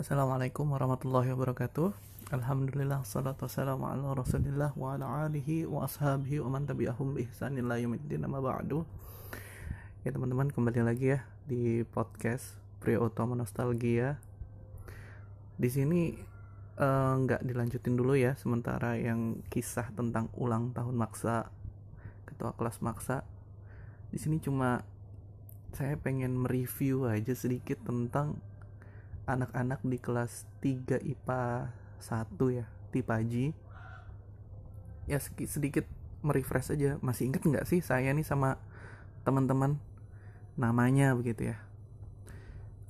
[0.00, 1.92] Assalamualaikum warahmatullahi wabarakatuh.
[2.32, 8.24] Alhamdulillah salatu wassalamu ala rasulillah wa ala alihi wa ashabihi wa man tabi'ahum bi yumiddin
[8.24, 8.88] amma ba'du.
[10.00, 14.16] Ya teman-teman kembali lagi ya di podcast Pria Utama Nostalgia.
[15.60, 16.16] Di sini
[16.80, 21.52] eh, nggak dilanjutin dulu ya sementara yang kisah tentang ulang tahun maksa
[22.24, 23.28] ketua kelas maksa.
[24.08, 24.80] Di sini cuma
[25.76, 28.40] saya pengen mereview aja sedikit tentang
[29.36, 33.70] anak-anak di kelas 3 IPA 1 ya Tipaji
[35.10, 35.86] ya sedikit
[36.22, 36.96] merefresh aja.
[37.02, 38.60] Masih inget nggak sih saya nih sama
[39.26, 39.80] teman-teman?
[40.54, 41.58] Namanya begitu ya.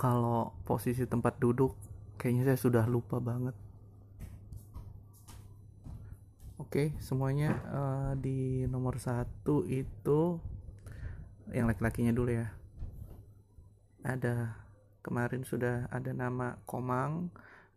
[0.00, 1.76] Kalau posisi tempat duduk
[2.16, 3.56] kayaknya saya sudah lupa banget.
[6.56, 10.40] Oke semuanya uh, di nomor satu itu
[11.52, 12.48] yang laki-lakinya dulu ya.
[14.06, 14.65] Ada
[15.06, 17.30] kemarin sudah ada nama Komang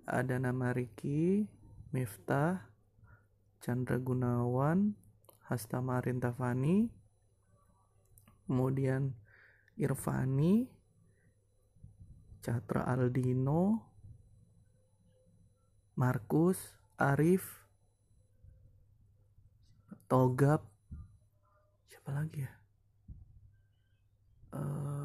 [0.09, 1.45] ada nama Riki
[1.93, 2.65] Miftah
[3.61, 4.97] Chandra Gunawan
[5.45, 6.89] Hasta Marin Tafani
[8.49, 9.13] kemudian
[9.77, 10.73] Irfani
[12.41, 13.85] Catra Aldino
[15.93, 16.57] Markus
[16.97, 17.45] Arif
[20.09, 20.65] Togap
[21.93, 22.53] siapa lagi ya
[24.57, 24.99] uh,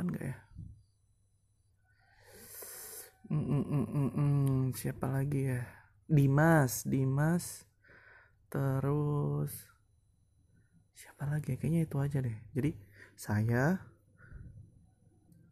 [0.00, 0.36] kelupaan nggak ya
[3.28, 4.60] mm, mm, mm, mm, mm.
[4.72, 5.60] siapa lagi ya
[6.08, 7.68] Dimas Dimas
[8.48, 9.52] terus
[10.96, 11.56] siapa lagi ya?
[11.60, 12.72] kayaknya itu aja deh jadi
[13.14, 13.76] saya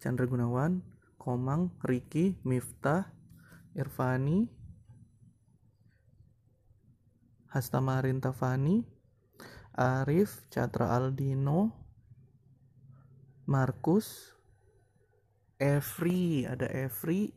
[0.00, 0.80] Chandra Gunawan
[1.20, 3.12] Komang Riki Miftah
[3.77, 4.48] Irfani
[7.52, 8.86] Hastamarin Tafani
[9.77, 11.74] Arif Chandra Aldino
[13.44, 14.38] Markus
[15.59, 17.34] Every ada Every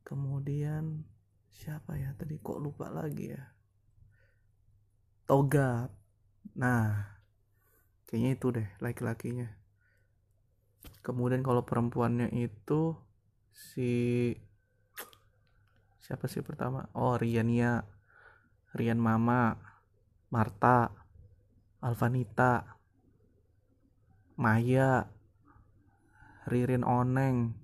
[0.00, 1.04] kemudian
[1.52, 2.40] siapa ya tadi?
[2.40, 3.44] Kok lupa lagi ya?
[5.28, 5.92] Togap
[6.56, 7.20] nah
[8.08, 9.48] kayaknya itu deh laki-lakinya.
[11.04, 12.96] Kemudian kalau perempuannya itu
[13.52, 14.32] si
[16.00, 16.88] siapa sih pertama?
[16.96, 17.84] Oh Riania.
[18.72, 19.52] Rian Mama.
[20.32, 20.88] Marta.
[21.84, 22.80] Alvanita.
[24.40, 25.13] Maya
[26.44, 27.56] Ririn Oneng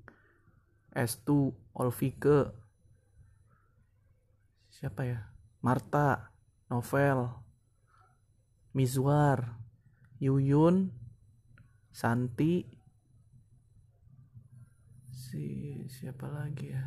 [0.90, 2.50] Estu Olvike
[4.72, 5.20] siapa ya?
[5.60, 6.32] Marta
[6.72, 7.28] Novel
[8.72, 9.60] Mizwar
[10.16, 10.88] Yuyun
[11.92, 12.64] Santi
[15.10, 16.84] si siapa lagi ya?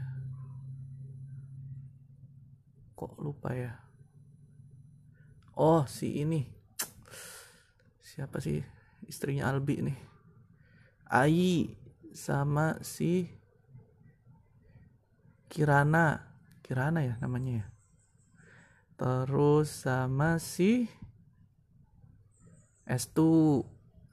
[2.97, 3.77] Kok lupa ya?
[5.53, 6.49] Oh si ini.
[8.01, 8.61] Siapa sih?
[9.05, 9.97] Istrinya Albi nih.
[11.13, 11.77] Ai
[12.13, 13.27] sama si
[15.49, 16.33] Kirana.
[16.63, 17.65] Kirana ya namanya ya.
[18.95, 20.87] Terus sama si
[22.85, 23.61] Estu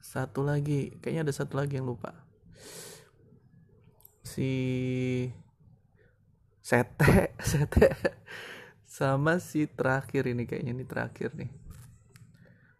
[0.00, 0.97] satu lagi.
[0.99, 2.12] Kayaknya ada satu lagi yang lupa.
[4.25, 4.50] Si
[6.60, 7.37] Sete.
[7.50, 7.89] Sete.
[8.84, 10.72] Sama si terakhir ini kayaknya.
[10.75, 11.50] Ini terakhir nih.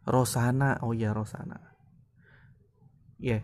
[0.05, 0.81] Rosana.
[0.85, 1.59] Oh ya Rosana.
[3.21, 3.43] Ya yeah,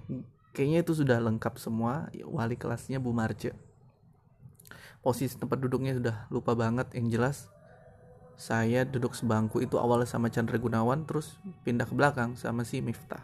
[0.56, 2.08] kayaknya itu sudah lengkap semua.
[2.24, 3.52] Wali kelasnya Bu Marce.
[5.04, 7.52] Posisi tempat duduknya sudah lupa banget yang jelas.
[8.40, 11.36] Saya duduk sebangku itu awalnya sama Chandra Gunawan terus
[11.68, 13.20] pindah ke belakang sama si Miftah.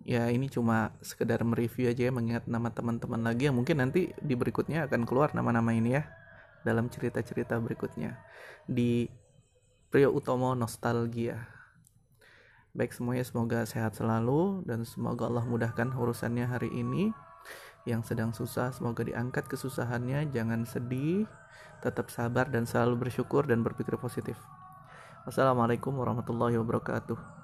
[0.00, 4.32] Ya ini cuma sekedar mereview aja ya mengingat nama teman-teman lagi yang mungkin nanti di
[4.32, 6.08] berikutnya akan keluar nama-nama ini ya
[6.64, 8.16] dalam cerita-cerita berikutnya.
[8.64, 9.12] Di
[9.92, 11.59] Prio Utomo Nostalgia
[12.76, 17.10] baik semuanya semoga sehat selalu dan semoga Allah mudahkan urusannya hari ini.
[17.88, 20.28] Yang sedang susah semoga diangkat kesusahannya.
[20.30, 21.24] Jangan sedih
[21.80, 24.36] tetap sabar dan selalu bersyukur dan berpikir positif.
[25.24, 27.39] Wassalamualaikum warahmatullahi wabarakatuh